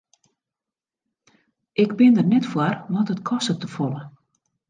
[1.83, 4.01] Ik bin der net foar want it kostet te folle.